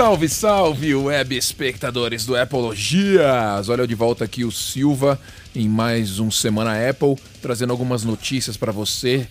[0.00, 3.68] Salve, salve, web espectadores do Apologias!
[3.68, 5.20] Olha eu de volta aqui o Silva
[5.54, 9.28] em mais um Semana Apple, trazendo algumas notícias para você.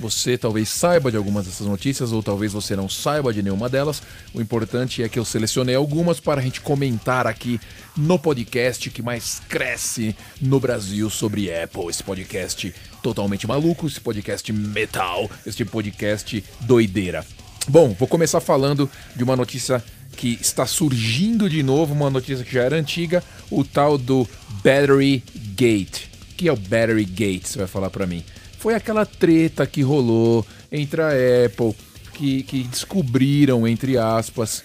[0.00, 4.02] Você talvez saiba de algumas dessas notícias ou talvez você não saiba de nenhuma delas.
[4.32, 7.60] O importante é que eu selecionei algumas para a gente comentar aqui
[7.94, 11.90] no podcast que mais cresce no Brasil sobre Apple.
[11.90, 17.22] Esse podcast totalmente maluco, esse podcast metal, esse podcast doideira.
[17.68, 19.82] Bom, vou começar falando de uma notícia
[20.16, 24.26] que está surgindo de novo, uma notícia que já era antiga, o tal do
[24.64, 25.22] Battery
[25.54, 26.06] Gate.
[26.32, 27.46] O que é o Battery Gate?
[27.46, 28.24] Você vai falar para mim.
[28.58, 31.10] Foi aquela treta que rolou entre a
[31.46, 31.74] Apple,
[32.14, 34.64] que, que descobriram, entre aspas,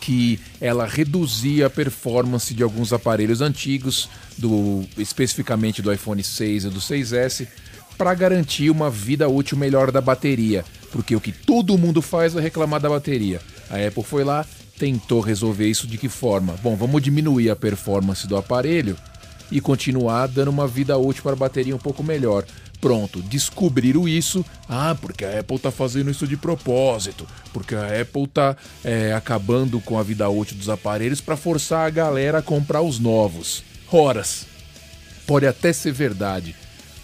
[0.00, 6.68] que ela reduzia a performance de alguns aparelhos antigos, do especificamente do iPhone 6 e
[6.70, 7.46] do 6S,
[7.98, 12.40] para garantir uma vida útil melhor da bateria porque o que todo mundo faz é
[12.40, 13.40] reclamar da bateria.
[13.70, 14.44] A Apple foi lá,
[14.80, 16.54] tentou resolver isso de que forma?
[16.62, 18.96] Bom, vamos diminuir a performance do aparelho
[19.52, 22.46] e continuar dando uma vida útil para a bateria um pouco melhor.
[22.80, 24.42] Pronto, descobriram isso.
[24.66, 27.26] Ah, porque a Apple está fazendo isso de propósito.
[27.52, 31.90] Porque a Apple está é, acabando com a vida útil dos aparelhos para forçar a
[31.90, 33.62] galera a comprar os novos.
[33.92, 34.46] Horas.
[35.26, 36.56] Pode até ser verdade.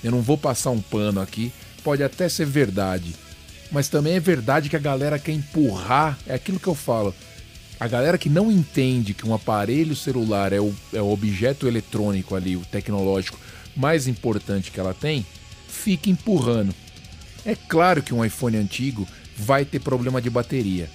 [0.02, 1.52] Eu não vou passar um pano aqui.
[1.84, 3.14] Pode até ser verdade
[3.70, 7.12] mas também é verdade que a galera quer empurrar, é aquilo que eu falo.
[7.78, 12.34] A galera que não entende que um aparelho celular é o, é o objeto eletrônico
[12.34, 13.38] ali, o tecnológico
[13.76, 15.26] mais importante que ela tem,
[15.68, 16.74] fica empurrando.
[17.44, 19.06] É claro que um iPhone antigo
[19.36, 20.88] vai ter problema de bateria,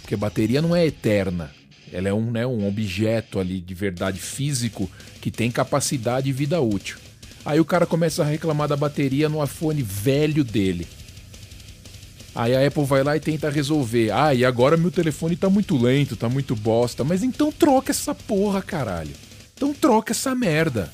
[0.00, 1.52] porque bateria não é eterna.
[1.92, 4.90] Ela é um, né, um objeto ali de verdade físico
[5.20, 6.98] que tem capacidade e vida útil.
[7.44, 10.86] Aí o cara começa a reclamar da bateria no iPhone velho dele.
[12.38, 14.12] Aí a Apple vai lá e tenta resolver.
[14.12, 17.02] Ah, e agora meu telefone tá muito lento, tá muito bosta.
[17.02, 19.10] Mas então troca essa porra, caralho.
[19.56, 20.88] Então troca essa merda.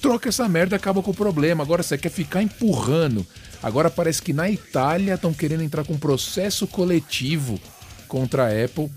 [0.00, 1.62] Troca essa merda e acaba com o problema.
[1.62, 3.26] Agora você quer ficar empurrando.
[3.62, 7.60] Agora parece que na Itália estão querendo entrar com um processo coletivo
[8.08, 8.90] contra a Apple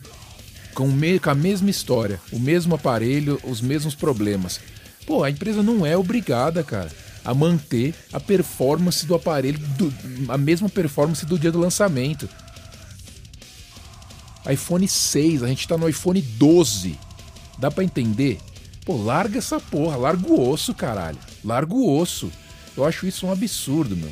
[0.74, 4.58] com, me, com a mesma história, o mesmo aparelho, os mesmos problemas.
[5.06, 6.90] Pô, a empresa não é obrigada, cara
[7.24, 9.94] a manter a performance do aparelho, do,
[10.30, 12.28] a mesma performance do dia do lançamento.
[14.52, 17.00] iPhone 6, a gente tá no iPhone 12.
[17.58, 18.40] Dá para entender?
[18.86, 21.18] Pô, larga essa porra, larga o osso, caralho.
[21.44, 22.32] Larga o osso.
[22.76, 24.12] Eu acho isso um absurdo, meu.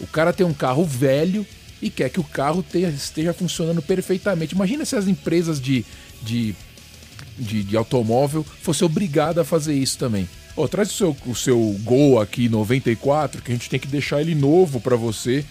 [0.00, 1.46] O cara tem um carro velho
[1.82, 4.54] e quer que o carro esteja funcionando perfeitamente.
[4.54, 5.84] Imagina se as empresas de,
[6.22, 6.54] de,
[7.38, 10.28] de, de automóvel fossem obrigadas a fazer isso também.
[10.56, 14.20] Oh, traz o seu, o seu Gol aqui 94, que a gente tem que deixar
[14.20, 15.44] ele novo para você,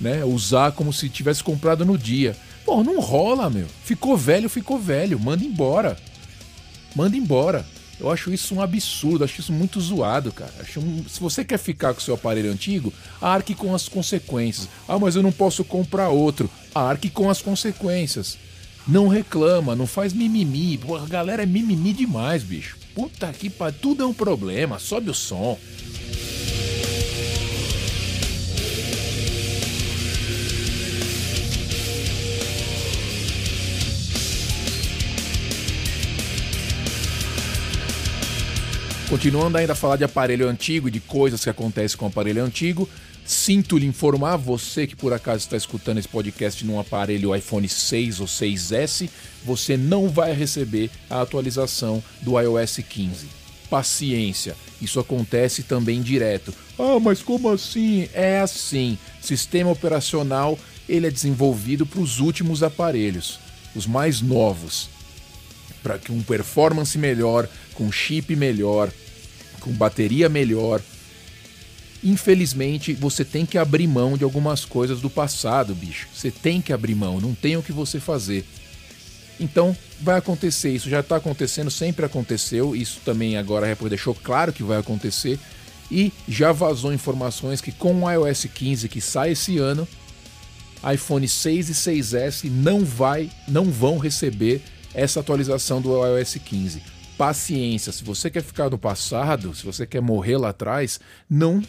[0.00, 0.24] né?
[0.24, 2.36] Usar como se tivesse comprado no dia.
[2.64, 3.66] Pô, não rola, meu.
[3.84, 5.18] Ficou velho, ficou velho.
[5.18, 5.96] Manda embora.
[6.94, 7.64] Manda embora.
[8.00, 10.52] Eu acho isso um absurdo, acho isso muito zoado, cara.
[10.60, 11.04] Acho um...
[11.08, 14.68] Se você quer ficar com o seu aparelho antigo, arque com as consequências.
[14.86, 16.50] Ah, mas eu não posso comprar outro.
[16.74, 18.38] Arque com as consequências.
[18.86, 20.78] Não reclama, não faz mimimi.
[20.78, 22.76] Pô, a galera é mimimi demais, bicho.
[22.98, 25.56] Puta que pariu, tudo é um problema, sobe o som.
[39.08, 42.42] Continuando ainda a falar de aparelho antigo e de coisas que acontecem com o aparelho
[42.42, 42.88] antigo,
[43.28, 48.20] Sinto lhe informar, você que por acaso está escutando esse podcast num aparelho iPhone 6
[48.20, 49.10] ou 6S,
[49.44, 53.26] você não vai receber a atualização do iOS 15.
[53.68, 56.54] Paciência, isso acontece também direto.
[56.78, 58.08] Ah, mas como assim?
[58.14, 58.96] É assim.
[59.20, 60.58] Sistema operacional
[60.88, 63.38] ele é desenvolvido para os últimos aparelhos,
[63.76, 64.88] os mais novos,
[65.82, 68.90] para que um performance melhor, com chip melhor,
[69.60, 70.80] com bateria melhor,
[72.02, 76.08] Infelizmente, você tem que abrir mão de algumas coisas do passado, bicho.
[76.14, 78.44] Você tem que abrir mão, não tem o que você fazer.
[79.40, 84.14] Então, vai acontecer, isso já está acontecendo, sempre aconteceu, isso também agora a Apple deixou
[84.14, 85.38] claro que vai acontecer.
[85.90, 89.88] E já vazou informações que com o iOS 15 que sai esse ano,
[90.92, 94.62] iPhone 6 e 6S não vai, não vão receber
[94.94, 97.92] essa atualização do iOS 15 paciência.
[97.92, 101.60] Se você quer ficar no passado, se você quer morrer lá atrás, não.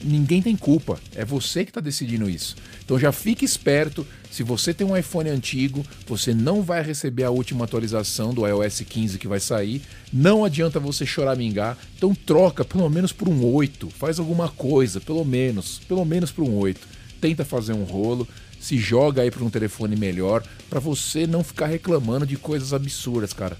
[0.00, 2.54] Ninguém tem culpa, é você que está decidindo isso.
[2.84, 4.06] Então já fique esperto.
[4.30, 8.82] Se você tem um iPhone antigo, você não vai receber a última atualização do iOS
[8.82, 9.82] 15 que vai sair.
[10.12, 11.76] Não adianta você choramingar.
[11.96, 13.90] Então troca pelo menos por um 8.
[13.90, 15.80] Faz alguma coisa, pelo menos.
[15.88, 16.86] Pelo menos por um 8.
[17.20, 18.28] Tenta fazer um rolo
[18.60, 23.32] se joga aí para um telefone melhor, para você não ficar reclamando de coisas absurdas,
[23.32, 23.56] cara.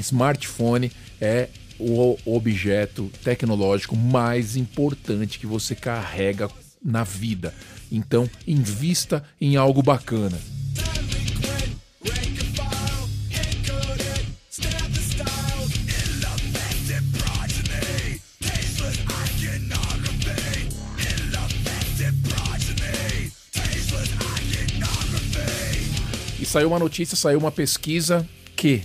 [0.00, 1.48] Smartphone é
[1.78, 6.50] o objeto tecnológico mais importante que você carrega
[6.84, 7.54] na vida.
[7.90, 10.38] Então, invista em algo bacana.
[26.38, 28.26] E saiu uma notícia, saiu uma pesquisa
[28.56, 28.82] que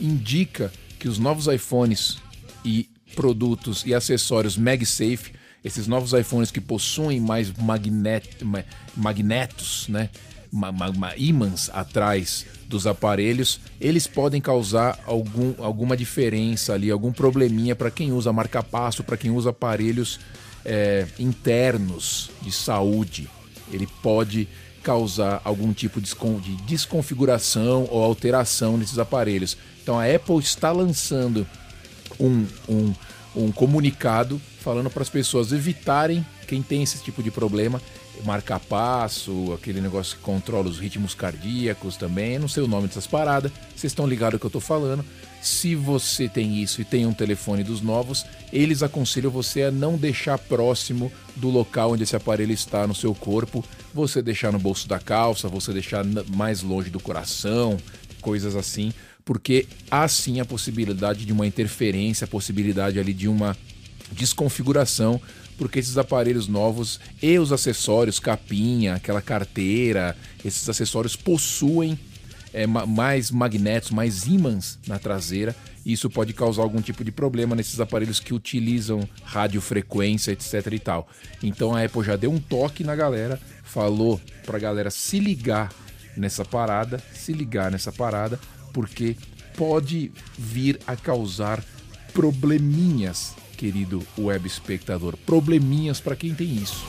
[0.00, 2.18] indica que os novos iPhones
[2.64, 5.32] e produtos e acessórios MagSafe,
[5.64, 8.28] esses novos iPhones que possuem mais magnet,
[8.96, 10.10] magnetos, né?
[11.16, 18.12] ímãs atrás dos aparelhos, eles podem causar algum, alguma diferença ali, algum probleminha para quem
[18.12, 20.20] usa marca-passo, para quem usa aparelhos
[20.64, 23.28] é, internos de saúde.
[23.72, 24.46] Ele pode
[24.82, 29.56] causar algum tipo de desconfiguração ou alteração nesses aparelhos.
[29.82, 31.46] Então a Apple está lançando
[32.18, 32.94] um, um,
[33.34, 37.80] um comunicado falando para as pessoas evitarem quem tem esse tipo de problema,
[38.24, 43.06] marcar passo, aquele negócio que controla os ritmos cardíacos também, não sei o nome dessas
[43.06, 45.04] paradas, vocês estão ligados ao que eu estou falando.
[45.40, 49.96] Se você tem isso e tem um telefone dos novos, eles aconselham você a não
[49.96, 54.86] deixar próximo do local onde esse aparelho está no seu corpo, você deixar no bolso
[54.86, 57.76] da calça, você deixar mais longe do coração,
[58.20, 58.92] coisas assim,
[59.24, 63.56] porque há sim a possibilidade de uma interferência, a possibilidade ali de uma
[64.12, 65.20] desconfiguração,
[65.56, 71.98] porque esses aparelhos novos e os acessórios, capinha, aquela carteira, esses acessórios possuem
[72.52, 75.54] é, mais magnetos, mais ímãs na traseira.
[75.84, 80.78] E isso pode causar algum tipo de problema nesses aparelhos que utilizam radiofrequência, etc e
[80.78, 81.08] tal.
[81.42, 85.72] Então a Apple já deu um toque na galera, falou pra galera se ligar
[86.16, 88.38] nessa parada, se ligar nessa parada,
[88.72, 89.16] porque
[89.56, 91.62] pode vir a causar
[92.12, 96.84] probleminhas, querido web espectador, probleminhas para quem tem isso.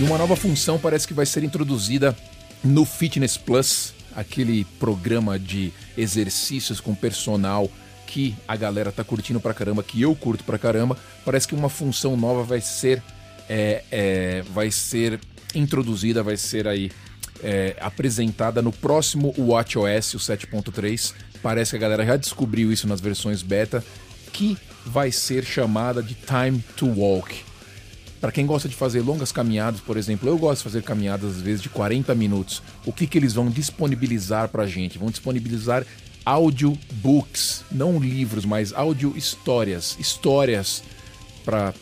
[0.00, 2.16] E uma nova função parece que vai ser introduzida
[2.62, 7.70] no Fitness Plus, aquele programa de exercícios com personal
[8.06, 11.68] que a galera tá curtindo pra caramba, que eu curto pra caramba, parece que uma
[11.68, 13.02] função nova vai ser
[13.48, 15.18] é, é, vai ser
[15.54, 16.90] introduzida, vai ser aí
[17.42, 21.14] é, apresentada no próximo WatchOS, o 7.3.
[21.42, 23.84] Parece que a galera já descobriu isso nas versões beta,
[24.32, 27.49] que vai ser chamada de Time to Walk.
[28.20, 31.40] Para quem gosta de fazer longas caminhadas, por exemplo, eu gosto de fazer caminhadas às
[31.40, 32.62] vezes de 40 minutos.
[32.84, 34.98] O que, que eles vão disponibilizar para a gente?
[34.98, 35.86] Vão disponibilizar
[36.24, 40.82] audiobooks, não livros, mas audio histórias, histórias
[41.46, 41.72] para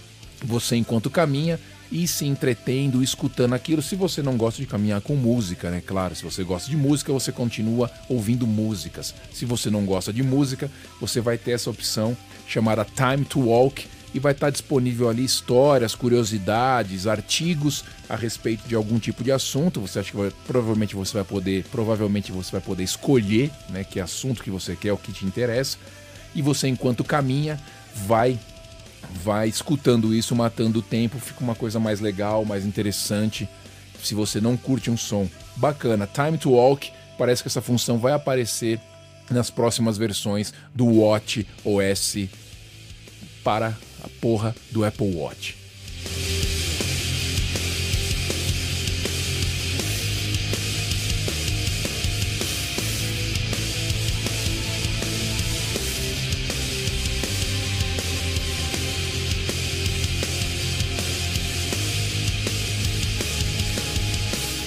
[0.44, 1.58] você enquanto caminha
[1.90, 3.82] e se entretendo, escutando aquilo.
[3.82, 5.82] Se você não gosta de caminhar com música, né?
[5.84, 9.12] Claro, se você gosta de música, você continua ouvindo músicas.
[9.32, 12.16] Se você não gosta de música, você vai ter essa opção
[12.46, 18.74] chamada Time to Walk e vai estar disponível ali histórias, curiosidades, artigos a respeito de
[18.74, 19.80] algum tipo de assunto.
[19.80, 24.00] Você acha que vai, provavelmente você vai poder, provavelmente você vai poder escolher, né, que
[24.00, 25.76] assunto que você quer, o que te interessa.
[26.34, 27.60] E você enquanto caminha
[28.06, 28.38] vai
[29.22, 33.48] vai escutando isso, matando o tempo, fica uma coisa mais legal, mais interessante.
[34.02, 38.12] Se você não curte um som bacana, Time to Walk, parece que essa função vai
[38.12, 38.80] aparecer
[39.30, 42.28] nas próximas versões do Watch OS
[43.42, 43.76] para
[44.20, 45.56] porra do Apple Watch.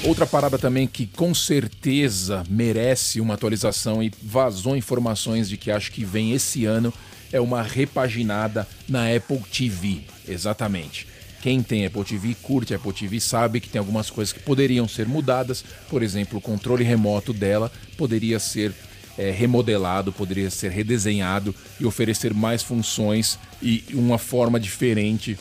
[0.04, 5.92] Outra parada também que com certeza merece uma atualização e vazou informações de que acho
[5.92, 6.92] que vem esse ano
[7.32, 11.08] é uma repaginada na Apple TV, exatamente.
[11.42, 15.08] Quem tem Apple TV, curte Apple TV, sabe que tem algumas coisas que poderiam ser
[15.08, 15.64] mudadas.
[15.90, 18.72] Por exemplo, o controle remoto dela poderia ser
[19.18, 25.38] é, remodelado, poderia ser redesenhado e oferecer mais funções e uma forma diferente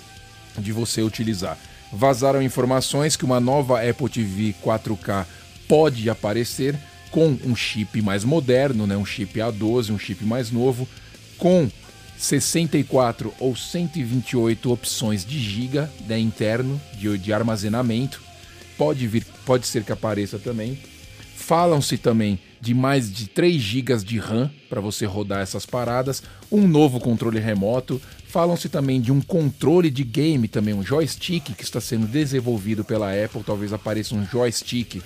[0.59, 1.59] de você utilizar.
[1.93, 5.27] Vazaram informações que uma nova Apple TV 4K
[5.69, 6.79] pode aparecer
[7.11, 10.89] com um chip mais moderno, né, um chip A12, um chip mais novo,
[11.41, 11.69] com
[12.17, 18.21] 64 ou 128 opções de giga né, interno de, de armazenamento.
[18.77, 20.79] Pode vir, pode ser que apareça também.
[21.35, 26.69] Falam-se também de mais de 3 GB de RAM para você rodar essas paradas, um
[26.69, 28.01] novo controle remoto.
[28.29, 33.13] Falam-se também de um controle de game também, um joystick que está sendo desenvolvido pela
[33.13, 33.43] Apple.
[33.43, 35.03] Talvez apareça um joystick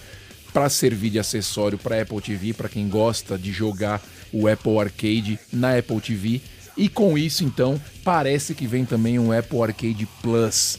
[0.55, 4.01] para servir de acessório para Apple TV, para quem gosta de jogar
[4.33, 6.41] o Apple Arcade na Apple TV.
[6.77, 10.79] E com isso, então, parece que vem também um Apple Arcade Plus.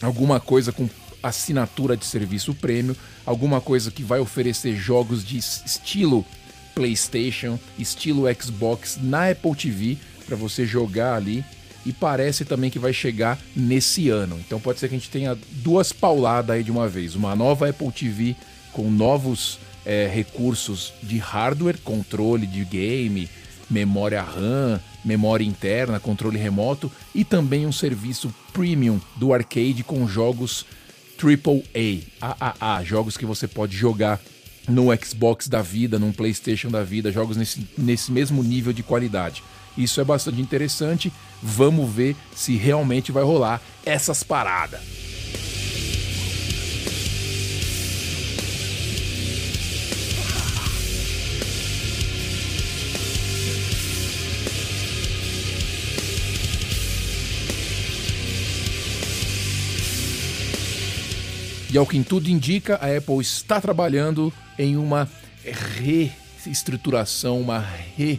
[0.00, 0.88] Alguma coisa com
[1.22, 2.96] assinatura de serviço prêmio,
[3.26, 6.24] alguma coisa que vai oferecer jogos de estilo
[6.74, 11.44] PlayStation, estilo Xbox na Apple TV para você jogar ali.
[11.84, 14.38] E parece também que vai chegar nesse ano.
[14.38, 17.14] Então pode ser que a gente tenha duas pauladas aí de uma vez.
[17.14, 18.36] Uma nova Apple TV
[18.72, 23.28] com novos é, recursos de hardware, controle de game,
[23.68, 30.66] memória RAM, memória interna, controle remoto e também um serviço premium do arcade com jogos
[31.18, 34.20] AAA, AAA, jogos que você pode jogar
[34.68, 39.42] no Xbox da vida, num PlayStation da vida, jogos nesse, nesse mesmo nível de qualidade.
[39.76, 41.12] Isso é bastante interessante.
[41.42, 45.09] Vamos ver se realmente vai rolar essas paradas.
[61.72, 65.08] E ao que tudo indica, a Apple está trabalhando em uma
[65.44, 67.60] reestruturação, uma,
[67.96, 68.18] re,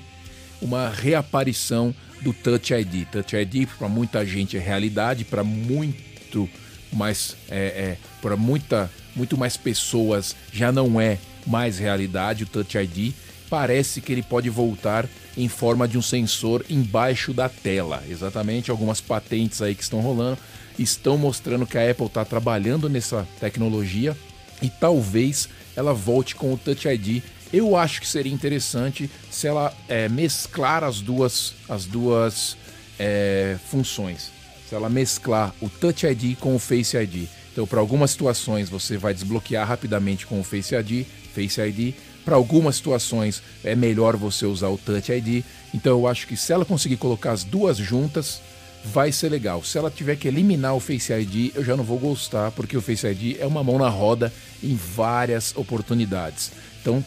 [0.61, 3.05] uma reaparição do Touch ID.
[3.11, 6.49] Touch ID para muita gente é realidade, para muito
[6.93, 12.77] mais é, é, para muita muito mais pessoas já não é mais realidade o Touch
[12.77, 13.13] ID.
[13.49, 18.03] Parece que ele pode voltar em forma de um sensor embaixo da tela.
[18.09, 20.37] Exatamente, algumas patentes aí que estão rolando
[20.77, 24.15] estão mostrando que a Apple está trabalhando nessa tecnologia
[24.61, 27.23] e talvez ela volte com o Touch ID.
[27.51, 32.55] Eu acho que seria interessante se ela é, mesclar as duas, as duas
[32.97, 34.31] é, funções.
[34.69, 37.27] Se ela mesclar o Touch ID com o Face ID.
[37.51, 41.93] Então, para algumas situações, você vai desbloquear rapidamente com o Face ID, Face ID.
[42.23, 45.43] Para algumas situações, é melhor você usar o Touch ID.
[45.73, 48.41] Então, eu acho que se ela conseguir colocar as duas juntas,
[48.85, 49.63] vai ser legal.
[49.63, 52.81] Se ela tiver que eliminar o Face ID, eu já não vou gostar, porque o
[52.81, 54.31] Face ID é uma mão na roda
[54.63, 56.51] em várias oportunidades.
[56.81, 57.03] Então,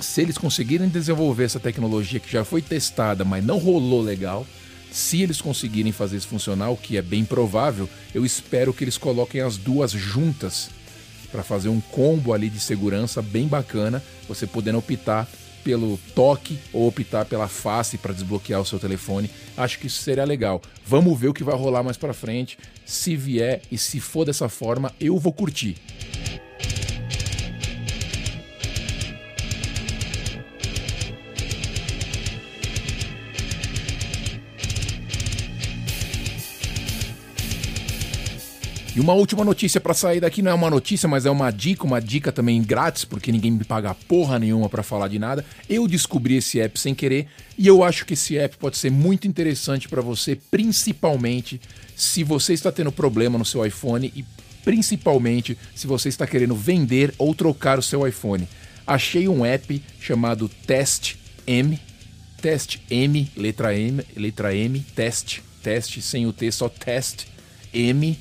[0.00, 4.46] se eles conseguirem desenvolver essa tecnologia que já foi testada, mas não rolou legal,
[4.90, 8.96] se eles conseguirem fazer isso funcionar, o que é bem provável, eu espero que eles
[8.96, 10.70] coloquem as duas juntas
[11.34, 15.28] para fazer um combo ali de segurança bem bacana, você podendo optar
[15.64, 19.28] pelo toque ou optar pela face para desbloquear o seu telefone.
[19.56, 20.62] Acho que isso seria legal.
[20.86, 22.56] Vamos ver o que vai rolar mais para frente.
[22.86, 25.76] Se vier e se for dessa forma, eu vou curtir.
[38.96, 41.84] E uma última notícia para sair daqui, não é uma notícia, mas é uma dica,
[41.84, 45.44] uma dica também grátis, porque ninguém me paga porra nenhuma para falar de nada.
[45.68, 47.26] Eu descobri esse app sem querer
[47.58, 51.60] e eu acho que esse app pode ser muito interessante para você, principalmente
[51.96, 54.24] se você está tendo problema no seu iPhone e
[54.64, 58.48] principalmente se você está querendo vender ou trocar o seu iPhone.
[58.86, 61.16] Achei um app chamado Test
[61.48, 61.80] M,
[62.40, 67.24] Test M, letra M, letra M, Test, Test sem o T, só Test
[67.72, 68.16] M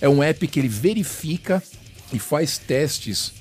[0.00, 1.62] é um app que ele verifica
[2.12, 3.32] e faz testes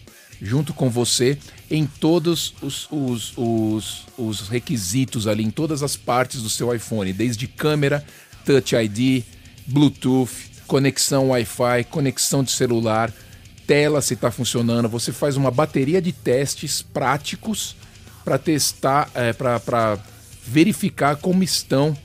[0.41, 1.37] junto com você
[1.71, 7.13] em todos os, os, os, os requisitos ali, em todas as partes do seu iPhone,
[7.13, 8.05] desde câmera,
[8.45, 9.23] Touch ID,
[9.65, 13.11] Bluetooth, conexão Wi-Fi, conexão de celular,
[13.65, 14.89] tela se está funcionando.
[14.89, 17.75] Você faz uma bateria de testes práticos
[18.23, 19.97] para testar, é, para
[20.45, 21.97] verificar como estão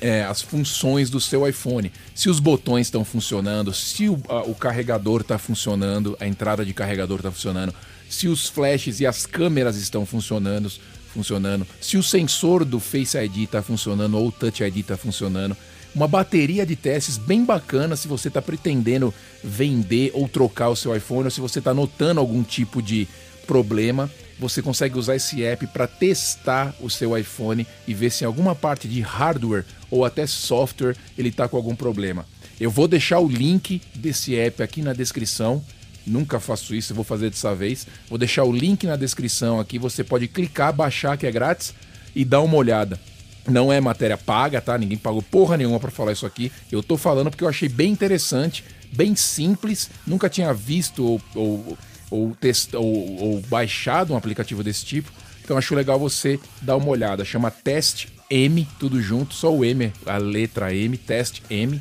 [0.00, 1.92] é, as funções do seu iPhone.
[2.14, 6.72] Se os botões estão funcionando, se o, a, o carregador está funcionando, a entrada de
[6.72, 7.74] carregador está funcionando,
[8.08, 10.70] se os flashes e as câmeras estão funcionando,
[11.12, 15.56] funcionando, se o sensor do Face ID está funcionando ou o Touch ID está funcionando.
[15.92, 20.94] Uma bateria de testes bem bacana se você está pretendendo vender ou trocar o seu
[20.94, 23.08] iPhone ou se você está notando algum tipo de
[23.44, 24.08] problema
[24.40, 28.54] você consegue usar esse app para testar o seu iPhone e ver se em alguma
[28.54, 32.24] parte de hardware ou até software ele está com algum problema.
[32.58, 35.62] Eu vou deixar o link desse app aqui na descrição.
[36.06, 37.86] Nunca faço isso, vou fazer dessa vez.
[38.08, 39.78] Vou deixar o link na descrição aqui.
[39.78, 41.74] Você pode clicar, baixar, que é grátis,
[42.14, 42.98] e dar uma olhada.
[43.46, 44.76] Não é matéria paga, tá?
[44.76, 46.50] Ninguém pagou porra nenhuma para falar isso aqui.
[46.70, 49.90] Eu tô falando porque eu achei bem interessante, bem simples.
[50.06, 51.78] Nunca tinha visto ou, ou,
[52.10, 55.10] ou, test, ou, ou baixado um aplicativo desse tipo.
[55.42, 57.24] Então acho legal você dar uma olhada.
[57.24, 61.80] Chama Test M, tudo junto, só o M, a letra M, Test M.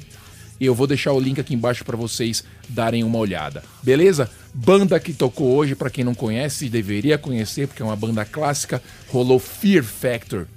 [0.59, 3.63] E eu vou deixar o link aqui embaixo para vocês darem uma olhada.
[3.81, 4.29] Beleza?
[4.53, 8.81] Banda que tocou hoje, para quem não conhece, deveria conhecer, porque é uma banda clássica.
[9.07, 10.47] Rolou Fear Factor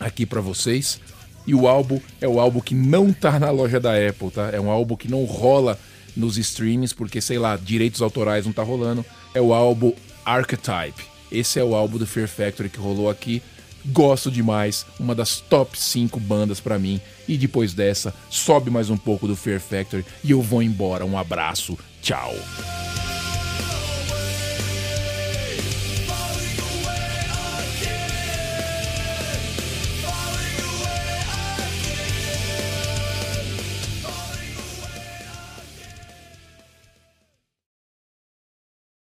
[0.00, 1.00] aqui para vocês.
[1.46, 4.50] E o álbum é o álbum que não tá na loja da Apple, tá?
[4.50, 5.78] É um álbum que não rola
[6.16, 9.04] nos streams, porque sei lá, direitos autorais não tá rolando.
[9.34, 9.92] É o álbum
[10.24, 11.04] Archetype.
[11.30, 13.42] Esse é o álbum do Fear Factory que rolou aqui.
[13.86, 17.00] Gosto demais, uma das top 5 bandas para mim.
[17.28, 21.04] E depois dessa, sobe mais um pouco do Fear Factory e eu vou embora.
[21.04, 22.34] Um abraço, tchau.